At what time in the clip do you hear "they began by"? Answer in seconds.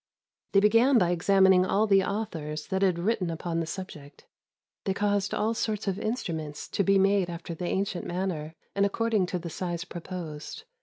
0.53-1.11